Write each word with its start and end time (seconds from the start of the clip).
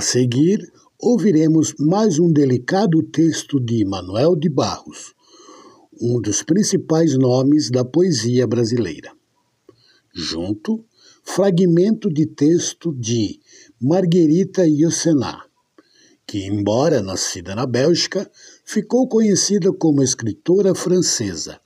A 0.00 0.02
seguir, 0.02 0.72
ouviremos 0.98 1.74
mais 1.78 2.18
um 2.18 2.32
delicado 2.32 3.02
texto 3.02 3.60
de 3.60 3.84
Manuel 3.84 4.34
de 4.34 4.48
Barros, 4.48 5.12
um 6.00 6.18
dos 6.18 6.42
principais 6.42 7.18
nomes 7.18 7.70
da 7.70 7.84
poesia 7.84 8.46
brasileira. 8.46 9.12
Junto, 10.14 10.82
fragmento 11.22 12.08
de 12.08 12.24
texto 12.24 12.94
de 12.94 13.40
Marguerita 13.78 14.66
Yourcenar, 14.66 15.44
que, 16.26 16.46
embora 16.46 17.02
nascida 17.02 17.54
na 17.54 17.66
Bélgica, 17.66 18.26
ficou 18.64 19.06
conhecida 19.06 19.70
como 19.70 20.02
escritora 20.02 20.74
francesa, 20.74 21.60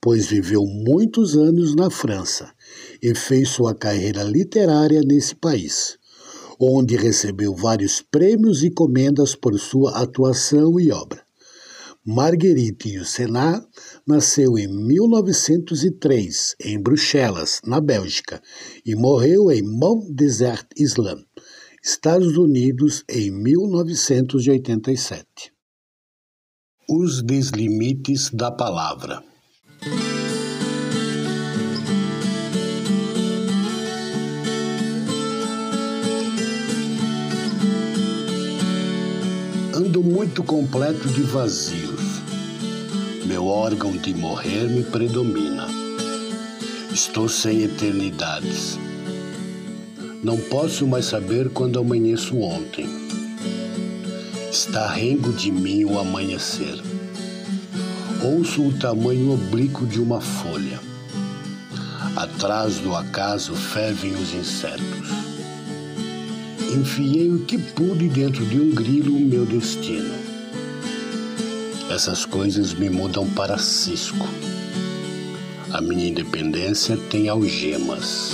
pois 0.00 0.24
viveu 0.26 0.64
muitos 0.64 1.36
anos 1.36 1.76
na 1.76 1.90
França 1.90 2.50
e 3.02 3.14
fez 3.14 3.50
sua 3.50 3.74
carreira 3.74 4.22
literária 4.22 5.02
nesse 5.02 5.34
país 5.34 5.98
onde 6.60 6.96
recebeu 6.96 7.54
vários 7.54 8.00
prêmios 8.00 8.62
e 8.62 8.70
comendas 8.70 9.34
por 9.34 9.58
sua 9.58 10.02
atuação 10.02 10.78
e 10.78 10.90
obra. 10.90 11.24
Marguerite 12.06 12.90
Yourcenar 12.90 13.66
nasceu 14.06 14.58
em 14.58 14.68
1903 14.68 16.54
em 16.60 16.78
Bruxelas, 16.78 17.62
na 17.64 17.80
Bélgica, 17.80 18.42
e 18.84 18.94
morreu 18.94 19.50
em 19.50 19.62
Mount 19.62 20.10
Desert 20.10 20.66
Island, 20.76 21.24
Estados 21.82 22.36
Unidos, 22.36 23.02
em 23.08 23.30
1987. 23.30 25.50
Os 26.90 27.22
deslimites 27.22 28.28
da 28.30 28.50
palavra. 28.50 29.24
Muito 40.24 40.42
completo 40.42 41.06
de 41.08 41.20
vazios. 41.20 42.00
Meu 43.26 43.46
órgão 43.46 43.92
de 43.92 44.14
morrer 44.14 44.66
me 44.70 44.82
predomina. 44.82 45.66
Estou 46.90 47.28
sem 47.28 47.62
eternidades. 47.62 48.78
Não 50.22 50.38
posso 50.38 50.86
mais 50.86 51.04
saber 51.04 51.50
quando 51.50 51.78
amanheço 51.78 52.38
ontem. 52.38 52.88
Está 54.50 54.90
rengo 54.90 55.30
de 55.30 55.52
mim 55.52 55.84
o 55.84 55.98
amanhecer. 55.98 56.82
Ouço 58.22 58.66
o 58.66 58.72
tamanho 58.72 59.30
oblíquo 59.30 59.84
de 59.86 60.00
uma 60.00 60.22
folha. 60.22 60.80
Atrás 62.16 62.78
do 62.78 62.96
acaso 62.96 63.54
fervem 63.54 64.14
os 64.14 64.32
insetos 64.32 65.23
enfiei 66.74 67.30
o 67.30 67.44
que 67.44 67.56
pude 67.58 68.08
dentro 68.08 68.44
de 68.44 68.60
um 68.60 68.74
grilo 68.74 69.16
o 69.16 69.20
meu 69.20 69.46
destino. 69.46 70.14
Essas 71.90 72.24
coisas 72.24 72.74
me 72.74 72.90
mudam 72.90 73.28
para 73.30 73.56
cisco. 73.58 74.26
A 75.72 75.80
minha 75.80 76.08
independência 76.08 76.96
tem 76.96 77.28
algemas. 77.28 78.32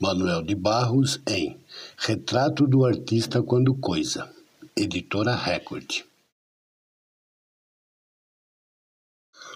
Manuel 0.00 0.42
de 0.42 0.54
Barros 0.54 1.18
em 1.26 1.63
Retrato 2.06 2.66
do 2.66 2.84
Artista 2.84 3.42
Quando 3.42 3.74
Coisa, 3.74 4.30
Editora 4.76 5.34
Record. 5.34 6.04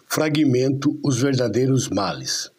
Fragmento 0.07 0.99
Os 1.05 1.21
Verdadeiros 1.21 1.91
Males. 1.91 2.51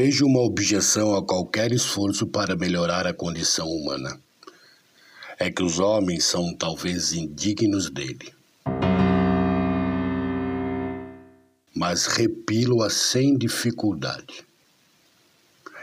Vejo 0.00 0.26
uma 0.26 0.42
objeção 0.42 1.16
a 1.16 1.26
qualquer 1.26 1.72
esforço 1.72 2.24
para 2.24 2.54
melhorar 2.54 3.04
a 3.04 3.12
condição 3.12 3.66
humana. 3.66 4.16
É 5.36 5.50
que 5.50 5.60
os 5.60 5.80
homens 5.80 6.22
são 6.22 6.54
talvez 6.54 7.12
indignos 7.12 7.90
dele. 7.90 8.32
Mas 11.74 12.06
repilo-a 12.06 12.88
sem 12.88 13.36
dificuldade. 13.36 14.46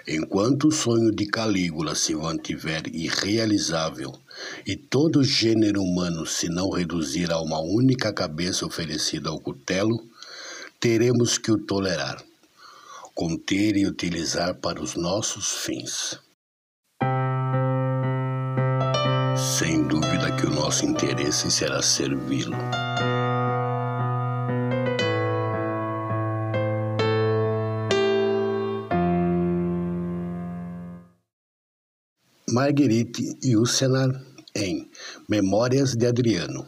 Enquanto 0.07 0.69
o 0.69 0.71
sonho 0.71 1.11
de 1.11 1.25
Calígula 1.25 1.93
se 1.93 2.15
mantiver 2.15 2.83
irrealizável 2.95 4.17
e 4.65 4.77
todo 4.77 5.19
o 5.19 5.23
gênero 5.25 5.81
humano 5.81 6.25
se 6.25 6.47
não 6.47 6.69
reduzir 6.69 7.33
a 7.33 7.41
uma 7.41 7.59
única 7.59 8.13
cabeça 8.13 8.65
oferecida 8.65 9.27
ao 9.27 9.41
cutelo, 9.41 10.01
teremos 10.79 11.37
que 11.37 11.51
o 11.51 11.57
tolerar 11.57 12.24
conter 13.15 13.77
e 13.77 13.87
utilizar 13.87 14.59
para 14.59 14.81
os 14.81 14.95
nossos 14.95 15.49
fins. 15.63 16.19
Sem 19.57 19.87
dúvida 19.87 20.35
que 20.35 20.45
o 20.45 20.49
nosso 20.49 20.85
interesse 20.85 21.49
será 21.49 21.81
servi-lo. 21.81 22.57
Marguerite 32.51 33.37
Yourcenar 33.43 34.09
em 34.53 34.89
Memórias 35.29 35.95
de 35.95 36.05
Adriano. 36.05 36.67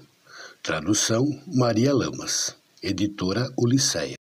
Tradução 0.64 1.26
Maria 1.46 1.94
Lamas. 1.94 2.56
Editora 2.82 3.50
Ulisseia. 3.58 4.18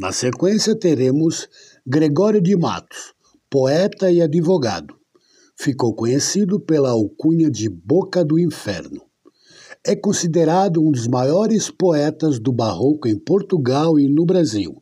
Na 0.00 0.12
sequência, 0.12 0.74
teremos 0.74 1.46
Gregório 1.86 2.40
de 2.40 2.56
Matos, 2.56 3.12
poeta 3.50 4.10
e 4.10 4.22
advogado. 4.22 4.94
Ficou 5.54 5.94
conhecido 5.94 6.58
pela 6.58 6.88
alcunha 6.88 7.50
de 7.50 7.68
Boca 7.68 8.24
do 8.24 8.38
Inferno. 8.38 9.02
É 9.84 9.94
considerado 9.94 10.80
um 10.80 10.90
dos 10.90 11.06
maiores 11.06 11.70
poetas 11.70 12.38
do 12.38 12.50
Barroco 12.50 13.08
em 13.08 13.18
Portugal 13.18 14.00
e 14.00 14.08
no 14.08 14.24
Brasil, 14.24 14.80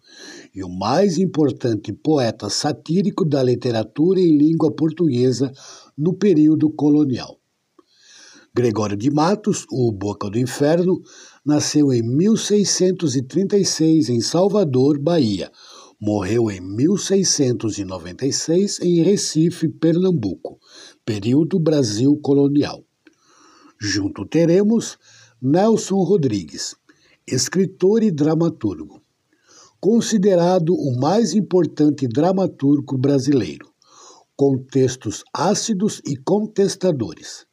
e 0.54 0.62
o 0.62 0.68
mais 0.68 1.18
importante 1.18 1.92
poeta 1.92 2.48
satírico 2.48 3.24
da 3.24 3.42
literatura 3.42 4.20
em 4.20 4.38
língua 4.38 4.72
portuguesa 4.72 5.50
no 5.96 6.14
período 6.14 6.70
colonial. 6.70 7.37
Gregório 8.58 8.96
de 8.96 9.08
Matos, 9.08 9.64
o 9.70 9.92
Boca 9.92 10.28
do 10.28 10.36
Inferno, 10.36 11.00
nasceu 11.46 11.92
em 11.92 12.02
1636 12.02 14.08
em 14.08 14.20
Salvador, 14.20 14.98
Bahia. 14.98 15.48
Morreu 16.00 16.50
em 16.50 16.60
1696 16.60 18.80
em 18.80 19.00
Recife, 19.04 19.68
Pernambuco, 19.68 20.58
período 21.04 21.60
Brasil 21.60 22.18
colonial. 22.20 22.84
Junto 23.80 24.26
teremos 24.26 24.98
Nelson 25.40 26.02
Rodrigues, 26.02 26.74
escritor 27.28 28.02
e 28.02 28.10
dramaturgo, 28.10 29.00
considerado 29.78 30.74
o 30.74 30.98
mais 30.98 31.32
importante 31.32 32.08
dramaturgo 32.08 32.98
brasileiro, 32.98 33.70
com 34.34 34.58
textos 34.58 35.22
ácidos 35.32 36.02
e 36.04 36.16
contestadores 36.16 37.46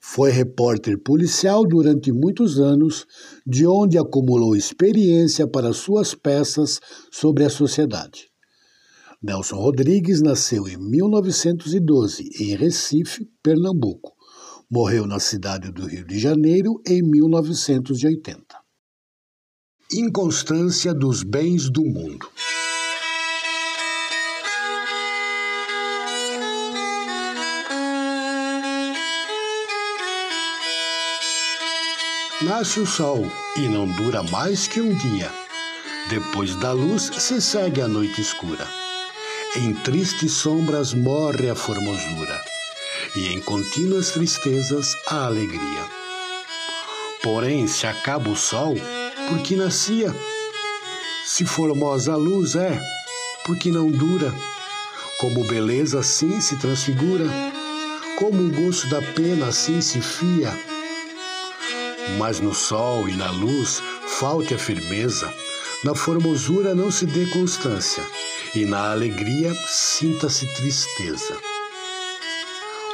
foi 0.00 0.30
repórter 0.30 0.98
policial 0.98 1.66
durante 1.66 2.10
muitos 2.10 2.58
anos, 2.58 3.06
de 3.46 3.66
onde 3.66 3.98
acumulou 3.98 4.56
experiência 4.56 5.46
para 5.46 5.74
suas 5.74 6.14
peças 6.14 6.80
sobre 7.12 7.44
a 7.44 7.50
sociedade. 7.50 8.30
Nelson 9.22 9.56
Rodrigues 9.56 10.22
nasceu 10.22 10.66
em 10.66 10.78
1912 10.78 12.30
em 12.40 12.56
Recife, 12.56 13.28
Pernambuco. 13.42 14.12
Morreu 14.70 15.06
na 15.06 15.20
cidade 15.20 15.70
do 15.70 15.86
Rio 15.86 16.06
de 16.06 16.18
Janeiro 16.18 16.80
em 16.86 17.02
1980. 17.02 18.42
Inconstância 19.92 20.94
dos 20.94 21.22
bens 21.22 21.68
do 21.68 21.84
mundo. 21.84 22.26
Nasce 32.42 32.80
o 32.80 32.86
sol 32.86 33.30
e 33.54 33.68
não 33.68 33.86
dura 33.86 34.22
mais 34.22 34.66
que 34.66 34.80
um 34.80 34.94
dia. 34.94 35.30
Depois 36.08 36.54
da 36.54 36.72
luz 36.72 37.10
se 37.18 37.38
segue 37.38 37.82
a 37.82 37.86
noite 37.86 38.18
escura. 38.18 38.66
Em 39.56 39.74
tristes 39.74 40.32
sombras 40.32 40.94
morre 40.94 41.50
a 41.50 41.54
formosura, 41.54 42.40
e 43.14 43.26
em 43.26 43.42
contínuas 43.42 44.12
tristezas 44.12 44.96
a 45.06 45.26
alegria. 45.26 45.84
Porém, 47.22 47.66
se 47.66 47.86
acaba 47.86 48.30
o 48.30 48.36
sol, 48.36 48.74
porque 49.28 49.54
nascia. 49.54 50.14
Se 51.26 51.44
formosa 51.44 52.14
a 52.14 52.16
luz 52.16 52.56
é, 52.56 52.80
porque 53.44 53.70
não 53.70 53.90
dura. 53.90 54.34
Como 55.20 55.46
beleza 55.46 56.00
assim 56.00 56.40
se 56.40 56.56
transfigura, 56.56 57.26
como 58.18 58.44
o 58.44 58.50
gosto 58.50 58.88
da 58.88 59.02
pena 59.02 59.48
assim 59.48 59.82
se 59.82 60.00
fia 60.00 60.79
mas 62.18 62.40
no 62.40 62.54
sol 62.54 63.08
e 63.08 63.16
na 63.16 63.30
luz 63.30 63.82
falte 64.18 64.54
a 64.54 64.58
firmeza, 64.58 65.32
na 65.84 65.94
formosura 65.94 66.74
não 66.74 66.90
se 66.90 67.06
dê 67.06 67.26
constância, 67.26 68.02
e 68.54 68.64
na 68.64 68.90
alegria 68.90 69.54
sinta-se 69.66 70.46
tristeza. 70.54 71.36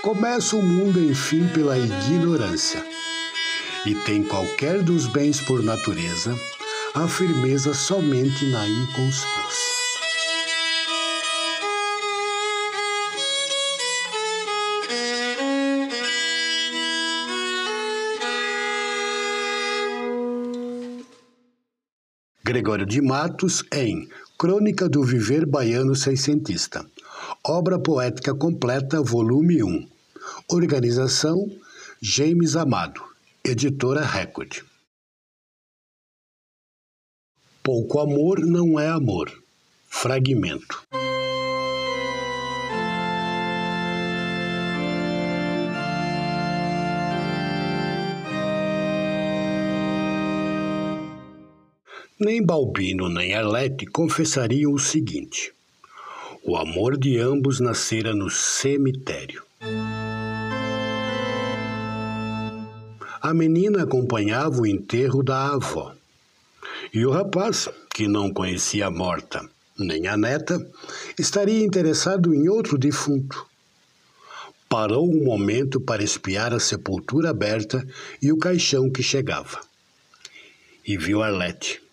Começa 0.03 0.57
o 0.57 0.63
mundo, 0.63 1.01
enfim, 1.01 1.49
pela 1.49 1.79
ignorância, 1.79 2.85
e 3.85 3.95
tem 3.95 4.23
qualquer 4.23 4.83
dos 4.83 5.07
bens 5.07 5.41
por 5.41 5.63
natureza 5.63 6.37
a 6.95 7.07
firmeza 7.07 7.75
somente 7.75 8.47
na 8.47 8.67
inconstância. 8.67 9.76
Gregório 22.47 22.87
de 22.87 23.03
Matos 23.03 23.65
em 23.75 24.09
Crônica 24.39 24.89
do 24.89 25.03
Viver 25.03 25.45
Baiano 25.45 25.97
Seiscentista. 25.97 26.87
Obra 27.45 27.77
poética 27.77 28.33
completa, 28.33 29.03
volume 29.03 29.65
1. 29.65 29.89
Organização 30.53 31.51
James 32.01 32.55
Amado. 32.55 33.03
Editora 33.45 34.05
Record. 34.05 34.63
Pouco 37.65 37.99
amor 37.99 38.39
não 38.39 38.79
é 38.79 38.91
amor. 38.91 39.29
Fragmento. 39.89 40.85
Nem 52.19 52.43
Balbino 52.43 53.11
nem 53.11 53.35
Arlete 53.35 53.85
confessariam 53.85 54.73
o 54.73 54.79
seguinte: 54.79 55.53
o 56.43 56.57
amor 56.57 56.97
de 56.97 57.19
ambos 57.19 57.61
nascera 57.61 58.15
no 58.15 58.31
cemitério. 58.31 59.43
A 63.21 63.35
menina 63.35 63.83
acompanhava 63.83 64.63
o 64.63 64.67
enterro 64.67 65.23
da 65.23 65.49
avó. 65.49 65.95
E 66.91 67.05
o 67.05 67.11
rapaz, 67.11 67.69
que 67.95 68.09
não 68.09 68.33
conhecia 68.33 68.87
a 68.87 68.91
morta 68.91 69.47
nem 69.79 70.07
a 70.07 70.17
neta, 70.17 70.67
estaria 71.19 71.63
interessado 71.63 72.35
em 72.35 72.49
outro 72.49 72.79
defunto. 72.79 73.47
Parou 74.71 75.07
um 75.07 75.23
momento 75.23 75.79
para 75.79 76.03
espiar 76.03 76.55
a 76.55 76.61
sepultura 76.61 77.29
aberta 77.29 77.87
e 78.23 78.33
o 78.33 78.39
caixão 78.39 78.89
que 78.89 79.03
chegava. 79.03 79.61
E 80.83 80.97
viu 80.97 81.23
Arlete 81.23 81.85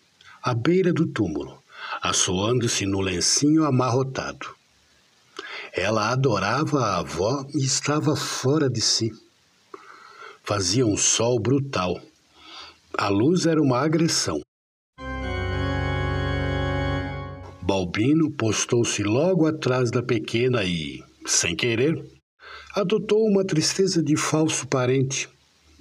à 0.44 0.52
beira 0.52 0.92
do 0.92 1.06
túmulo, 1.06 1.58
assoando-se 2.02 2.84
no 2.84 3.00
lencinho 3.00 3.64
amarrotado. 3.64 4.54
Ela 5.72 6.10
adorava 6.10 6.84
a 6.84 6.98
avó 6.98 7.46
e 7.54 7.64
estava 7.64 8.14
fora 8.14 8.68
de 8.68 8.82
si. 8.82 9.10
Fazia 10.42 10.86
um 10.86 10.98
sol 10.98 11.40
brutal. 11.40 11.98
A 12.92 13.08
luz 13.08 13.46
era 13.46 13.60
uma 13.60 13.80
agressão. 13.80 14.42
Balbino 17.62 18.30
postou-se 18.30 19.02
logo 19.02 19.46
atrás 19.46 19.90
da 19.90 20.02
pequena 20.02 20.62
e, 20.62 21.02
sem 21.24 21.56
querer, 21.56 22.04
adotou 22.74 23.26
uma 23.26 23.46
tristeza 23.46 24.02
de 24.02 24.14
falso 24.14 24.68
parente, 24.68 25.26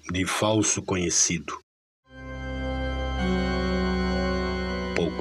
de 0.09 0.25
falso 0.25 0.81
conhecido. 0.81 1.62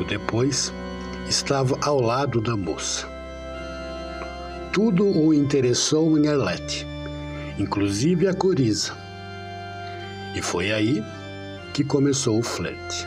Pouco 0.03 0.05
depois, 0.05 0.73
estava 1.29 1.79
ao 1.81 2.01
lado 2.01 2.41
da 2.41 2.57
moça. 2.57 3.09
Tudo 4.73 5.07
o 5.07 5.33
interessou 5.33 6.19
em 6.19 6.29
Arlete, 6.29 6.87
inclusive 7.59 8.27
a 8.27 8.35
coriza. 8.35 8.97
E 10.35 10.43
foi 10.43 10.73
aí 10.73 11.03
que 11.73 11.85
começou 11.85 12.39
o 12.39 12.43
flerte. 12.43 13.07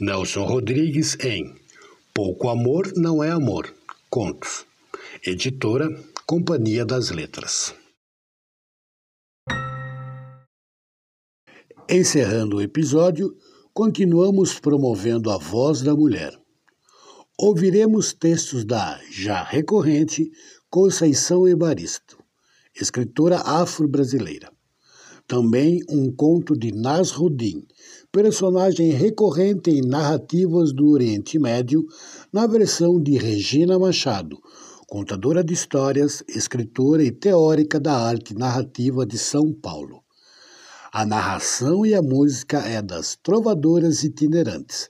Nelson 0.00 0.44
Rodrigues 0.44 1.16
em 1.24 1.56
Pouco 2.14 2.48
Amor 2.48 2.92
Não 2.94 3.22
é 3.22 3.30
Amor. 3.30 3.74
Contos. 4.08 4.64
Editora 5.26 5.88
Companhia 6.30 6.84
das 6.84 7.08
Letras. 7.08 7.74
Encerrando 11.88 12.58
o 12.58 12.60
episódio, 12.60 13.34
continuamos 13.72 14.60
promovendo 14.60 15.30
a 15.30 15.38
voz 15.38 15.80
da 15.80 15.96
mulher. 15.96 16.38
Ouviremos 17.40 18.12
textos 18.12 18.62
da 18.62 19.00
já 19.10 19.42
recorrente 19.42 20.30
Conceição 20.68 21.48
Evaristo, 21.48 22.22
escritora 22.78 23.38
afro-brasileira. 23.38 24.52
Também 25.26 25.80
um 25.88 26.14
conto 26.14 26.54
de 26.54 26.72
Nasruddin, 26.72 27.66
personagem 28.12 28.90
recorrente 28.90 29.70
em 29.70 29.80
narrativas 29.80 30.74
do 30.74 30.90
Oriente 30.90 31.38
Médio, 31.38 31.86
na 32.30 32.46
versão 32.46 33.00
de 33.02 33.16
Regina 33.16 33.78
Machado, 33.78 34.38
contadora 34.90 35.44
de 35.44 35.52
histórias, 35.52 36.24
escritora 36.26 37.04
e 37.04 37.12
teórica 37.12 37.78
da 37.78 37.92
arte 37.92 38.34
narrativa 38.34 39.04
de 39.04 39.18
São 39.18 39.52
Paulo. 39.52 40.02
A 40.90 41.04
narração 41.04 41.84
e 41.84 41.94
a 41.94 42.00
música 42.00 42.60
é 42.60 42.80
das 42.80 43.14
trovadoras 43.22 44.02
itinerantes, 44.02 44.88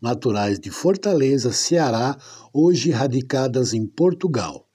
naturais 0.00 0.60
de 0.60 0.70
Fortaleza, 0.70 1.52
Ceará, 1.52 2.18
hoje 2.52 2.90
radicadas 2.90 3.72
em 3.72 3.86
Portugal. 3.86 4.68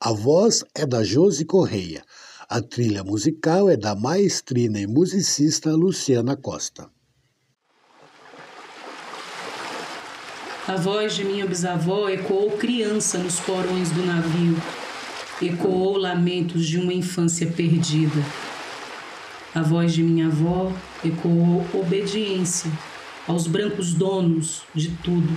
A 0.00 0.12
voz 0.12 0.64
é 0.74 0.86
da 0.86 1.04
Josi 1.04 1.44
Correia. 1.44 2.02
A 2.48 2.62
trilha 2.62 3.04
musical 3.04 3.68
é 3.68 3.76
da 3.76 3.94
maestrina 3.94 4.80
e 4.80 4.86
musicista 4.86 5.72
Luciana 5.72 6.34
Costa. 6.36 6.90
A 10.68 10.74
voz 10.74 11.14
de 11.14 11.24
minha 11.24 11.46
bisavó 11.46 12.08
ecoou 12.08 12.50
criança 12.50 13.18
nos 13.18 13.38
porões 13.38 13.88
do 13.90 14.04
navio, 14.04 14.56
ecoou 15.40 15.96
lamentos 15.96 16.66
de 16.66 16.76
uma 16.76 16.92
infância 16.92 17.46
perdida. 17.46 18.20
A 19.54 19.62
voz 19.62 19.94
de 19.94 20.02
minha 20.02 20.26
avó 20.26 20.72
ecoou 21.04 21.64
obediência 21.72 22.68
aos 23.28 23.46
brancos 23.46 23.94
donos 23.94 24.62
de 24.74 24.90
tudo. 25.04 25.32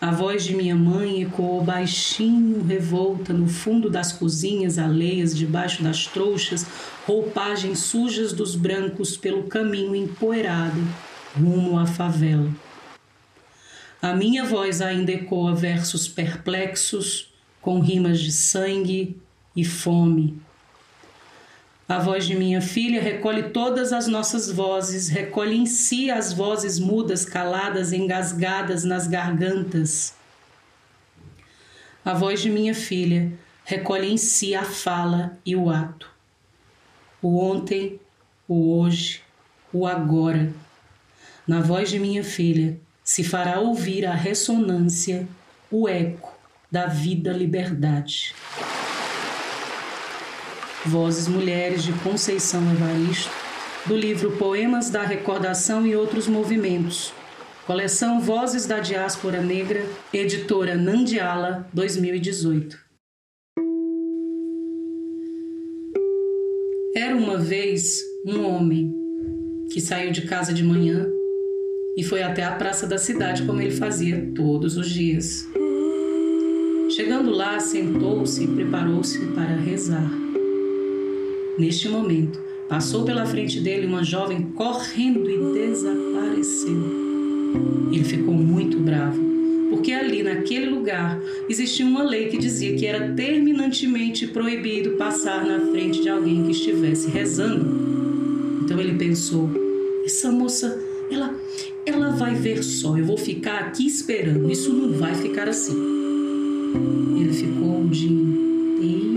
A 0.00 0.10
voz 0.10 0.42
de 0.42 0.56
minha 0.56 0.74
mãe 0.74 1.22
ecoou 1.22 1.62
baixinho, 1.62 2.64
revolta, 2.64 3.32
no 3.32 3.46
fundo 3.46 3.88
das 3.88 4.10
cozinhas 4.12 4.80
alheias, 4.80 5.32
debaixo 5.32 5.84
das 5.84 6.08
trouxas, 6.08 6.66
roupagens 7.06 7.78
sujas 7.78 8.32
dos 8.32 8.56
brancos 8.56 9.16
pelo 9.16 9.44
caminho 9.44 9.94
empoeirado, 9.94 10.82
rumo 11.38 11.78
à 11.78 11.86
favela. 11.86 12.65
A 14.00 14.14
minha 14.14 14.44
voz 14.44 14.80
ainda 14.80 15.12
ecoa 15.12 15.54
versos 15.54 16.06
perplexos, 16.06 17.32
com 17.60 17.80
rimas 17.80 18.20
de 18.20 18.30
sangue 18.30 19.16
e 19.54 19.64
fome, 19.64 20.40
a 21.88 22.00
voz 22.00 22.26
de 22.26 22.34
minha 22.34 22.60
filha 22.60 23.00
recolhe 23.00 23.50
todas 23.50 23.92
as 23.92 24.08
nossas 24.08 24.50
vozes, 24.50 25.08
recolhe 25.08 25.56
em 25.56 25.66
si 25.66 26.10
as 26.10 26.32
vozes 26.32 26.80
mudas, 26.80 27.24
caladas, 27.24 27.92
engasgadas 27.92 28.82
nas 28.82 29.06
gargantas. 29.06 30.12
A 32.04 32.12
voz 32.12 32.42
de 32.42 32.50
minha 32.50 32.74
filha 32.74 33.32
recolhe 33.64 34.10
em 34.10 34.16
si 34.16 34.52
a 34.52 34.64
fala 34.64 35.38
e 35.46 35.54
o 35.54 35.70
ato. 35.70 36.10
O 37.22 37.38
ontem, 37.38 38.00
o 38.48 38.76
hoje, 38.76 39.22
o 39.72 39.86
agora. 39.86 40.52
Na 41.46 41.60
voz 41.60 41.88
de 41.88 42.00
minha 42.00 42.24
filha 42.24 42.80
se 43.06 43.22
fará 43.22 43.60
ouvir 43.60 44.04
a 44.04 44.12
ressonância, 44.12 45.28
o 45.70 45.88
eco 45.88 46.36
da 46.68 46.86
vida 46.86 47.32
liberdade. 47.32 48.34
Vozes 50.84 51.28
Mulheres 51.28 51.84
de 51.84 51.92
Conceição 52.00 52.60
Evaristo, 52.72 53.30
do 53.86 53.96
livro 53.96 54.32
Poemas 54.32 54.90
da 54.90 55.02
Recordação 55.02 55.86
e 55.86 55.94
Outros 55.94 56.26
Movimentos, 56.26 57.14
coleção 57.64 58.20
Vozes 58.20 58.66
da 58.66 58.80
Diáspora 58.80 59.40
Negra, 59.40 59.86
editora 60.12 60.74
Nandiala, 60.74 61.68
2018. 61.72 62.76
Era 66.96 67.14
uma 67.14 67.38
vez 67.38 68.00
um 68.26 68.44
homem 68.44 68.92
que 69.72 69.80
saiu 69.80 70.10
de 70.10 70.22
casa 70.22 70.52
de 70.52 70.64
manhã 70.64 71.06
e 71.96 72.04
foi 72.04 72.22
até 72.22 72.44
a 72.44 72.52
praça 72.52 72.86
da 72.86 72.98
cidade 72.98 73.44
como 73.44 73.60
ele 73.60 73.70
fazia 73.70 74.30
todos 74.34 74.76
os 74.76 74.90
dias. 74.90 75.48
Chegando 76.90 77.30
lá, 77.30 77.58
sentou-se 77.58 78.44
e 78.44 78.46
preparou-se 78.46 79.18
para 79.28 79.56
rezar. 79.56 80.10
Neste 81.58 81.88
momento, 81.88 82.38
passou 82.68 83.04
pela 83.04 83.24
frente 83.24 83.60
dele 83.60 83.86
uma 83.86 84.04
jovem 84.04 84.42
correndo 84.54 85.28
e 85.30 85.54
desapareceu. 85.54 87.06
Ele 87.90 88.04
ficou 88.04 88.34
muito 88.34 88.78
bravo, 88.78 89.18
porque 89.70 89.92
ali 89.92 90.22
naquele 90.22 90.66
lugar 90.66 91.18
existia 91.48 91.86
uma 91.86 92.02
lei 92.02 92.28
que 92.28 92.36
dizia 92.36 92.76
que 92.76 92.84
era 92.84 93.12
terminantemente 93.14 94.26
proibido 94.26 94.92
passar 94.92 95.44
na 95.46 95.60
frente 95.70 96.02
de 96.02 96.10
alguém 96.10 96.44
que 96.44 96.52
estivesse 96.52 97.08
rezando. 97.08 97.66
Então 98.62 98.78
ele 98.78 98.98
pensou: 98.98 99.48
essa 100.04 100.30
moça, 100.30 100.78
ela, 101.10 101.34
ela 101.86 102.10
vai 102.10 102.34
ver 102.34 102.62
só, 102.62 102.98
eu 102.98 103.04
vou 103.04 103.16
ficar 103.16 103.60
aqui 103.60 103.86
esperando, 103.86 104.50
isso 104.50 104.72
não 104.72 104.98
vai 104.98 105.14
ficar 105.14 105.48
assim. 105.48 105.74
Ele 107.18 107.32
ficou 107.32 107.78
um 107.78 107.88
dia 107.88 108.10
inteiro 108.10 109.16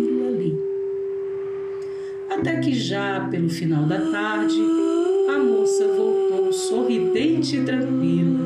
até 2.40 2.58
que 2.60 2.74
já 2.74 3.28
pelo 3.30 3.50
final 3.50 3.86
da 3.86 4.00
tarde 4.12 4.60
a 5.30 5.38
moça 5.40 5.88
voltou 5.88 6.54
sorridente 6.54 7.58
e 7.58 7.66
tranquila. 7.66 8.40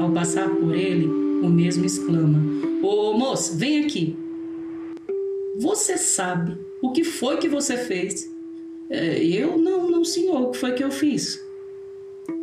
Ao 0.00 0.10
passar 0.10 0.48
por 0.48 0.74
ele, 0.74 1.06
o 1.06 1.48
mesmo 1.48 1.84
exclama: 1.84 2.40
Ô 2.82 3.12
moça, 3.12 3.56
vem 3.56 3.84
aqui. 3.84 4.16
Você 5.58 5.96
sabe 5.96 6.56
o 6.82 6.92
que 6.92 7.04
foi 7.04 7.36
que 7.36 7.48
você 7.48 7.76
fez? 7.76 8.32
É, 8.90 9.22
eu 9.22 9.58
não, 9.58 9.90
não, 9.90 10.04
senhor, 10.04 10.40
o 10.42 10.50
que 10.50 10.58
foi 10.58 10.72
que 10.72 10.82
eu 10.82 10.90
fiz? 10.90 11.43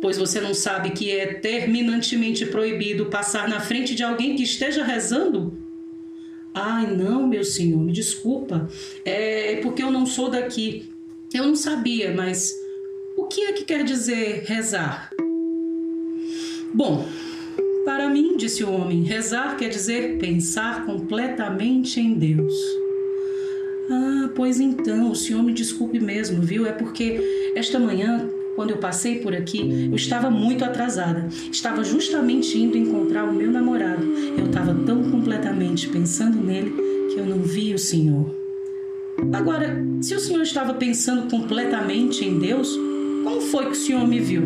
Pois 0.00 0.18
você 0.18 0.40
não 0.40 0.54
sabe 0.54 0.90
que 0.90 1.10
é 1.10 1.34
terminantemente 1.34 2.46
proibido 2.46 3.06
passar 3.06 3.48
na 3.48 3.60
frente 3.60 3.94
de 3.94 4.02
alguém 4.02 4.36
que 4.36 4.42
esteja 4.42 4.84
rezando? 4.84 5.58
Ai, 6.54 6.86
não, 6.86 7.26
meu 7.26 7.44
senhor, 7.44 7.82
me 7.82 7.92
desculpa. 7.92 8.68
É 9.04 9.56
porque 9.62 9.82
eu 9.82 9.90
não 9.90 10.04
sou 10.04 10.28
daqui. 10.28 10.92
Eu 11.32 11.46
não 11.46 11.56
sabia, 11.56 12.14
mas 12.14 12.54
o 13.16 13.24
que 13.24 13.42
é 13.42 13.52
que 13.52 13.64
quer 13.64 13.84
dizer 13.84 14.44
rezar? 14.44 15.10
Bom, 16.74 17.06
para 17.84 18.08
mim, 18.08 18.36
disse 18.36 18.62
o 18.64 18.72
homem, 18.72 19.02
rezar 19.02 19.56
quer 19.56 19.68
dizer 19.68 20.18
pensar 20.18 20.86
completamente 20.86 22.00
em 22.00 22.14
Deus. 22.14 22.54
Ah, 23.90 24.30
pois 24.34 24.60
então, 24.60 25.10
o 25.10 25.16
senhor 25.16 25.42
me 25.42 25.52
desculpe 25.52 25.98
mesmo, 25.98 26.40
viu? 26.40 26.66
É 26.66 26.72
porque 26.72 27.52
esta 27.54 27.78
manhã 27.78 28.30
quando 28.54 28.70
eu 28.70 28.78
passei 28.78 29.18
por 29.20 29.34
aqui, 29.34 29.88
eu 29.90 29.96
estava 29.96 30.30
muito 30.30 30.64
atrasada. 30.64 31.28
Estava 31.50 31.82
justamente 31.82 32.58
indo 32.58 32.76
encontrar 32.76 33.24
o 33.24 33.32
meu 33.32 33.50
namorado. 33.50 34.04
Eu 34.36 34.46
estava 34.46 34.74
tão 34.86 35.10
completamente 35.10 35.88
pensando 35.88 36.38
nele 36.38 36.70
que 37.12 37.18
eu 37.18 37.26
não 37.26 37.38
vi 37.38 37.74
o 37.74 37.78
Senhor. 37.78 38.26
Agora, 39.32 39.82
se 40.00 40.14
o 40.14 40.20
Senhor 40.20 40.42
estava 40.42 40.74
pensando 40.74 41.30
completamente 41.30 42.24
em 42.24 42.38
Deus, 42.38 42.76
como 43.24 43.40
foi 43.40 43.66
que 43.66 43.72
o 43.72 43.76
Senhor 43.76 44.06
me 44.06 44.20
viu? 44.20 44.42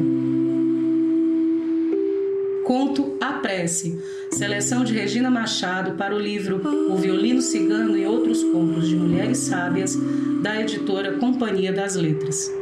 Conto 2.64 3.16
A 3.20 3.34
Prece, 3.34 3.96
seleção 4.30 4.82
de 4.82 4.92
Regina 4.92 5.30
Machado 5.30 5.92
para 5.92 6.14
o 6.14 6.18
livro 6.18 6.60
O 6.90 6.96
Violino 6.96 7.40
Cigano 7.40 7.96
e 7.96 8.04
Outros 8.04 8.42
Contos 8.42 8.88
de 8.88 8.96
Mulheres 8.96 9.38
Sábias, 9.38 9.96
da 10.42 10.60
editora 10.60 11.12
Companhia 11.12 11.72
das 11.72 11.94
Letras. 11.94 12.55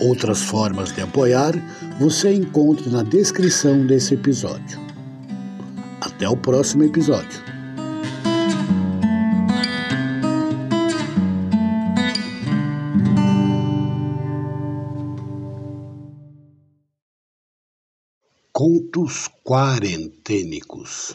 Outras 0.00 0.42
formas 0.42 0.92
de 0.92 1.00
apoiar 1.00 1.54
você 1.98 2.32
encontra 2.32 2.88
na 2.90 3.02
descrição 3.02 3.84
desse 3.86 4.14
episódio. 4.14 4.78
Até 6.00 6.28
o 6.28 6.36
próximo 6.36 6.84
episódio. 6.84 7.47
Contos 18.90 19.28
quarentênicos 19.44 21.14